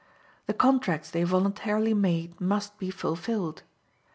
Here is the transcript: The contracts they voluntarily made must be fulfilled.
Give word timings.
The 0.47 0.55
contracts 0.55 1.11
they 1.11 1.21
voluntarily 1.23 1.93
made 1.93 2.41
must 2.41 2.79
be 2.79 2.89
fulfilled. 2.89 3.61